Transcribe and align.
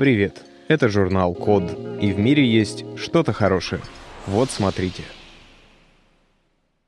Привет, 0.00 0.46
это 0.68 0.88
журнал 0.88 1.34
Код, 1.34 1.78
и 2.00 2.10
в 2.14 2.18
мире 2.18 2.42
есть 2.42 2.86
что-то 2.96 3.34
хорошее. 3.34 3.82
Вот 4.26 4.48
смотрите. 4.48 5.02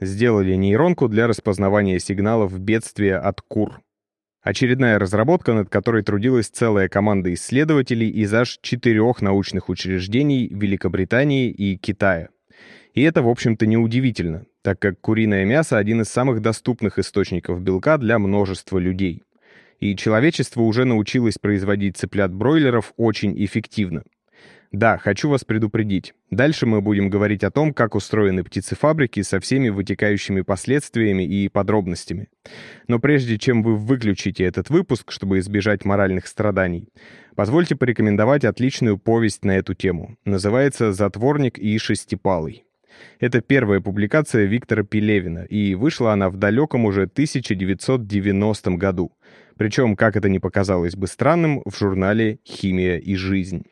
Сделали 0.00 0.54
нейронку 0.54 1.08
для 1.08 1.26
распознавания 1.26 1.98
сигналов 1.98 2.58
бедствия 2.58 3.18
от 3.18 3.42
кур. 3.42 3.82
Очередная 4.42 4.98
разработка, 4.98 5.52
над 5.52 5.68
которой 5.68 6.02
трудилась 6.02 6.48
целая 6.48 6.88
команда 6.88 7.34
исследователей 7.34 8.08
из 8.08 8.32
аж 8.32 8.58
четырех 8.62 9.20
научных 9.20 9.68
учреждений 9.68 10.48
Великобритании 10.48 11.50
и 11.50 11.76
Китая. 11.76 12.30
И 12.94 13.02
это, 13.02 13.20
в 13.20 13.28
общем-то, 13.28 13.66
неудивительно, 13.66 14.46
так 14.62 14.78
как 14.78 14.98
куриное 15.02 15.44
мясо— 15.44 15.76
один 15.78 16.00
из 16.00 16.08
самых 16.08 16.40
доступных 16.40 16.98
источников 16.98 17.60
белка 17.60 17.98
для 17.98 18.18
множества 18.18 18.78
людей. 18.78 19.24
И 19.80 19.96
человечество 19.96 20.62
уже 20.62 20.84
научилось 20.84 21.38
производить 21.38 21.96
цыплят-бройлеров 21.96 22.92
очень 22.96 23.34
эффективно. 23.44 24.02
Да, 24.74 24.98
хочу 24.98 25.28
вас 25.28 25.44
предупредить. 25.44 26.14
Дальше 26.32 26.66
мы 26.66 26.80
будем 26.80 27.08
говорить 27.08 27.44
о 27.44 27.52
том, 27.52 27.72
как 27.72 27.94
устроены 27.94 28.42
птицефабрики 28.42 29.22
со 29.22 29.38
всеми 29.38 29.68
вытекающими 29.68 30.40
последствиями 30.40 31.22
и 31.22 31.48
подробностями. 31.48 32.28
Но 32.88 32.98
прежде 32.98 33.38
чем 33.38 33.62
вы 33.62 33.76
выключите 33.76 34.42
этот 34.42 34.70
выпуск, 34.70 35.12
чтобы 35.12 35.38
избежать 35.38 35.84
моральных 35.84 36.26
страданий, 36.26 36.88
позвольте 37.36 37.76
порекомендовать 37.76 38.44
отличную 38.44 38.98
повесть 38.98 39.44
на 39.44 39.52
эту 39.52 39.74
тему. 39.74 40.16
Называется 40.24 40.92
«Затворник 40.92 41.56
и 41.56 41.78
шестипалый». 41.78 42.64
Это 43.20 43.40
первая 43.42 43.80
публикация 43.80 44.44
Виктора 44.44 44.82
Пелевина, 44.82 45.44
и 45.44 45.76
вышла 45.76 46.12
она 46.12 46.30
в 46.30 46.36
далеком 46.36 46.84
уже 46.84 47.02
1990 47.02 48.70
году. 48.72 49.12
Причем, 49.56 49.96
как 49.96 50.16
это 50.16 50.28
ни 50.28 50.38
показалось 50.38 50.96
бы 50.96 51.06
странным, 51.06 51.62
в 51.64 51.76
журнале 51.76 52.38
«Химия 52.44 52.98
и 52.98 53.14
жизнь». 53.14 53.64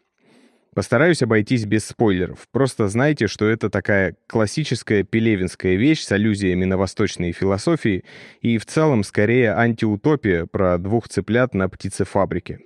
Постараюсь 0.74 1.22
обойтись 1.22 1.66
без 1.66 1.84
спойлеров. 1.84 2.48
Просто 2.50 2.88
знайте, 2.88 3.26
что 3.26 3.46
это 3.46 3.68
такая 3.68 4.16
классическая 4.26 5.02
пелевинская 5.02 5.74
вещь 5.74 6.00
с 6.02 6.12
аллюзиями 6.12 6.64
на 6.64 6.78
восточные 6.78 7.32
философии 7.32 8.04
и 8.40 8.56
в 8.56 8.64
целом 8.64 9.04
скорее 9.04 9.52
антиутопия 9.52 10.46
про 10.46 10.78
двух 10.78 11.10
цыплят 11.10 11.52
на 11.52 11.68
птицефабрике. 11.68 12.60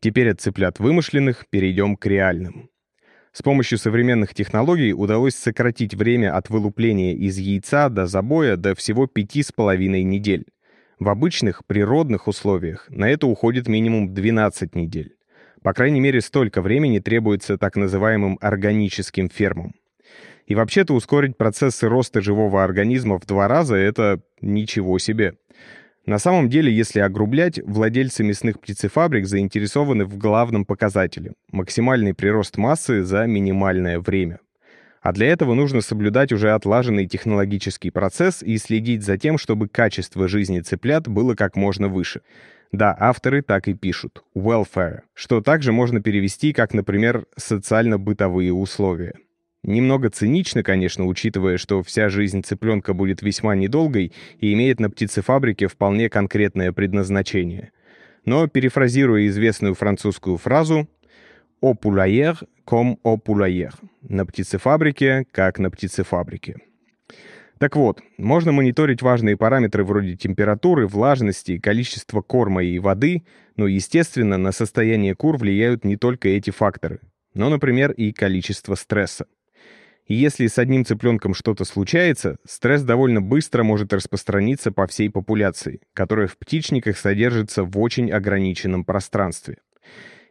Теперь 0.00 0.30
от 0.30 0.42
цыплят 0.42 0.78
вымышленных 0.78 1.46
перейдем 1.48 1.96
к 1.96 2.04
реальным. 2.04 2.68
С 3.32 3.40
помощью 3.40 3.78
современных 3.78 4.34
технологий 4.34 4.92
удалось 4.92 5.34
сократить 5.34 5.94
время 5.94 6.36
от 6.36 6.50
вылупления 6.50 7.14
из 7.14 7.38
яйца 7.38 7.88
до 7.88 8.06
забоя 8.06 8.56
до 8.58 8.74
всего 8.74 9.06
пяти 9.06 9.42
с 9.42 9.52
половиной 9.52 10.02
недель. 10.02 10.44
В 11.02 11.08
обычных 11.08 11.66
природных 11.66 12.28
условиях 12.28 12.86
на 12.88 13.10
это 13.10 13.26
уходит 13.26 13.66
минимум 13.66 14.14
12 14.14 14.76
недель. 14.76 15.16
По 15.60 15.72
крайней 15.72 15.98
мере, 15.98 16.20
столько 16.20 16.62
времени 16.62 17.00
требуется 17.00 17.58
так 17.58 17.74
называемым 17.74 18.38
органическим 18.40 19.28
фермам. 19.28 19.74
И 20.46 20.54
вообще-то 20.54 20.94
ускорить 20.94 21.36
процессы 21.36 21.88
роста 21.88 22.20
живого 22.20 22.62
организма 22.62 23.18
в 23.18 23.26
два 23.26 23.48
раза— 23.48 23.74
это 23.76 24.20
ничего 24.40 25.00
себе. 25.00 25.34
На 26.06 26.18
самом 26.18 26.48
деле, 26.48 26.72
если 26.72 27.00
огрублять, 27.00 27.58
владельцы 27.64 28.22
мясных 28.22 28.60
птицефабрик 28.60 29.26
заинтересованы 29.26 30.04
в 30.04 30.16
главном 30.16 30.64
показателе— 30.64 31.32
максимальный 31.50 32.14
прирост 32.14 32.58
массы 32.58 33.02
за 33.02 33.26
минимальное 33.26 33.98
время. 33.98 34.38
А 35.02 35.12
для 35.12 35.26
этого 35.26 35.54
нужно 35.54 35.82
соблюдать 35.82 36.32
уже 36.32 36.52
отлаженный 36.52 37.06
технологический 37.06 37.90
процесс 37.90 38.42
и 38.42 38.56
следить 38.56 39.02
за 39.02 39.18
тем, 39.18 39.36
чтобы 39.36 39.68
качество 39.68 40.28
жизни 40.28 40.60
цыплят 40.60 41.08
было 41.08 41.34
как 41.34 41.56
можно 41.56 41.88
выше— 41.88 42.22
да, 42.72 42.96
авторы 42.98 43.42
так 43.42 43.68
и 43.68 43.74
пишут. 43.74 44.24
Welfare, 44.34 45.00
что 45.12 45.42
также 45.42 45.72
можно 45.72 46.00
перевести 46.00 46.54
как, 46.54 46.72
например, 46.72 47.26
социально-бытовые 47.36 48.52
условия. 48.52 49.12
Немного 49.62 50.08
цинично, 50.08 50.62
конечно, 50.62 51.06
учитывая, 51.06 51.58
что 51.58 51.82
вся 51.82 52.08
жизнь 52.08 52.42
цыпленка 52.42 52.94
будет 52.94 53.20
весьма 53.20 53.54
недолгой 53.54 54.12
и 54.40 54.54
имеет 54.54 54.80
на 54.80 54.90
птицефабрике 54.90 55.68
вполне 55.68 56.08
конкретное 56.08 56.72
предназначение. 56.72 57.72
Но, 58.24 58.48
перефразируя 58.48 59.26
известную 59.26 59.74
французскую 59.74 60.38
фразу 60.38 60.88
«Au 61.62 61.74
poulailler 61.74 62.34
comme 62.66 62.96
au 63.04 63.16
poulailler»— 63.16 63.70
«На 64.02 64.26
птицефабрике, 64.26 65.24
как 65.30 65.60
на 65.60 65.70
птицефабрике». 65.70 66.56
Так 67.58 67.76
вот, 67.76 68.00
можно 68.18 68.50
мониторить 68.50 69.02
важные 69.02 69.36
параметры 69.36 69.84
вроде 69.84 70.16
температуры, 70.16 70.88
влажности, 70.88 71.58
количества 71.58 72.20
корма 72.20 72.64
и 72.64 72.80
воды, 72.80 73.22
но, 73.56 73.68
естественно, 73.68 74.36
на 74.36 74.50
состояние 74.50 75.14
кур 75.14 75.36
влияют 75.36 75.84
не 75.84 75.96
только 75.96 76.28
эти 76.28 76.50
факторы, 76.50 76.98
но, 77.34 77.48
например, 77.48 77.92
и 77.92 78.10
количество 78.10 78.74
стресса. 78.74 79.26
И 80.06 80.14
если 80.14 80.48
с 80.48 80.58
одним 80.58 80.84
цыпленком 80.84 81.32
что-то 81.32 81.64
случается, 81.64 82.38
стресс 82.44 82.82
довольно 82.82 83.22
быстро 83.22 83.62
может 83.62 83.92
распространиться 83.92 84.72
по 84.72 84.88
всей 84.88 85.08
популяции, 85.08 85.80
которая 85.94 86.26
в 86.26 86.36
птичниках 86.38 86.98
содержится 86.98 87.62
в 87.62 87.78
очень 87.78 88.10
ограниченном 88.10 88.84
пространстве. 88.84 89.58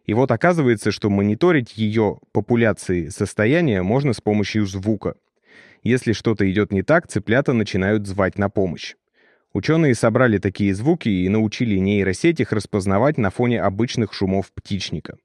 И 0.05 0.13
вот 0.13 0.31
оказывается, 0.31 0.91
что 0.91 1.09
мониторить 1.09 1.77
ее 1.77 2.19
популяции 2.31 3.09
состояние 3.09 3.81
можно 3.83 4.13
с 4.13 4.21
помощью 4.21 4.65
звука— 4.65 5.15
если 5.83 6.13
что-то 6.13 6.49
идет 6.49 6.71
не 6.71 6.83
так, 6.83 7.07
цыплята 7.07 7.53
начинают 7.53 8.05
звать 8.05 8.37
на 8.37 8.49
помощь. 8.49 8.95
Ученые 9.53 9.95
собрали 9.95 10.37
такие 10.37 10.75
звуки 10.75 11.09
и 11.09 11.27
научили 11.27 11.77
нейросеть 11.77 12.39
их 12.39 12.51
распознавать 12.51 13.17
на 13.17 13.31
фоне 13.31 13.61
обычных 13.61 14.13
шумов 14.13 14.51
птичника. 14.53 15.17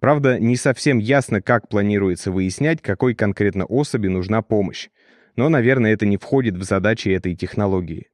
Правда, 0.00 0.38
не 0.38 0.56
совсем 0.56 0.98
ясно, 0.98 1.42
как 1.42 1.68
планируется 1.68 2.30
выяснять, 2.30 2.80
какой 2.80 3.14
конкретно 3.14 3.64
особи 3.64 4.06
нужна 4.06 4.42
помощь. 4.42 4.88
Но, 5.34 5.48
наверное, 5.48 5.92
это 5.92 6.06
не 6.06 6.16
входит 6.16 6.56
в 6.56 6.62
задачи 6.62 7.08
этой 7.08 7.34
технологии. 7.34 8.06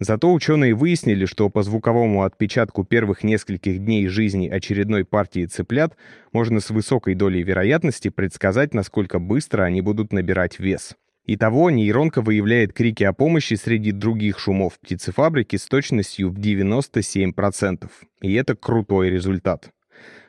Зато 0.00 0.32
ученые 0.32 0.74
выяснили, 0.74 1.26
что 1.26 1.50
по 1.50 1.62
звуковому 1.62 2.22
отпечатку 2.22 2.84
первых 2.84 3.22
нескольких 3.22 3.84
дней 3.84 4.08
жизни 4.08 4.48
очередной 4.48 5.04
партии 5.04 5.44
цыплят 5.44 5.94
можно 6.32 6.60
с 6.60 6.70
высокой 6.70 7.14
долей 7.14 7.42
вероятности 7.42 8.08
предсказать, 8.08 8.72
насколько 8.72 9.18
быстро 9.18 9.62
они 9.62 9.82
будут 9.82 10.14
набирать 10.14 10.58
вес. 10.58 10.96
Итого 11.26 11.68
нейронка 11.68 12.22
выявляет 12.22 12.72
крики 12.72 13.04
о 13.04 13.12
помощи 13.12 13.54
среди 13.54 13.92
других 13.92 14.38
шумов 14.38 14.80
птицефабрики 14.80 15.56
с 15.56 15.66
точностью 15.66 16.30
в 16.30 16.38
97%. 16.38 17.90
И 18.22 18.32
это 18.32 18.56
крутой 18.56 19.10
результат. 19.10 19.68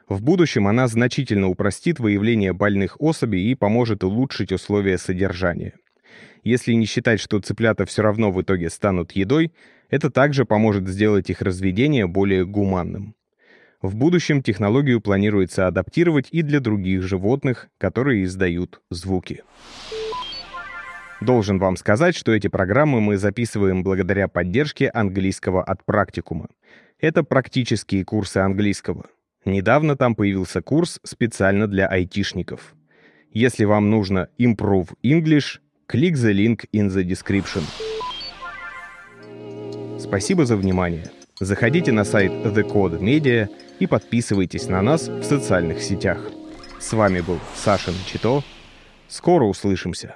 В 0.09 0.21
будущем 0.21 0.67
она 0.67 0.89
значительно 0.89 1.47
упростит 1.47 1.97
выявление 1.97 2.51
больных 2.51 2.97
особей 2.99 3.49
и 3.49 3.55
поможет 3.55 4.03
улучшить 4.03 4.51
условия 4.51 4.97
содержания. 4.97 5.75
Если 6.43 6.73
не 6.73 6.85
считать, 6.85 7.19
что 7.19 7.39
цыплята 7.39 7.85
все 7.85 8.01
равно 8.01 8.31
в 8.31 8.41
итоге 8.41 8.69
станут 8.69 9.11
едой, 9.11 9.51
это 9.89 10.09
также 10.09 10.45
поможет 10.45 10.87
сделать 10.87 11.29
их 11.29 11.41
разведение 11.41 12.07
более 12.07 12.45
гуманным. 12.45 13.15
В 13.81 13.95
будущем 13.95 14.43
технологию 14.43 15.01
планируется 15.01 15.67
адаптировать 15.67 16.27
и 16.31 16.43
для 16.43 16.59
других 16.59 17.01
животных, 17.01 17.69
которые 17.77 18.23
издают 18.23 18.81
звуки. 18.89 19.43
Должен 21.19 21.59
вам 21.59 21.75
сказать, 21.77 22.15
что 22.15 22.31
эти 22.31 22.47
программы 22.47 23.01
мы 23.01 23.17
записываем 23.17 23.83
благодаря 23.83 24.27
поддержке 24.27 24.89
английского 24.89 25.63
от 25.63 25.85
практикума. 25.85 26.47
Это 26.99 27.23
практические 27.23 28.05
курсы 28.05 28.37
английского. 28.37 29.05
Недавно 29.45 29.95
там 29.95 30.15
появился 30.15 30.61
курс 30.61 30.99
специально 31.03 31.67
для 31.67 31.87
айтишников. 31.87 32.75
Если 33.31 33.65
вам 33.65 33.89
нужно 33.89 34.29
Improve 34.39 34.89
English, 35.03 35.59
click 35.91 36.15
the 36.15 36.33
link 36.33 36.65
in 36.71 36.87
the 36.87 37.03
description. 37.03 37.63
Спасибо 39.99 40.45
за 40.45 40.55
внимание. 40.55 41.11
Заходите 41.39 41.91
на 41.91 42.05
сайт 42.05 42.31
The 42.31 42.63
Code 42.63 42.99
Media 42.99 43.49
и 43.79 43.87
подписывайтесь 43.87 44.67
на 44.67 44.81
нас 44.81 45.09
в 45.09 45.23
социальных 45.23 45.81
сетях. 45.81 46.19
С 46.79 46.93
вами 46.93 47.19
был 47.19 47.39
Саша 47.55 47.91
Чито. 48.05 48.41
Скоро 49.09 49.45
услышимся. 49.45 50.15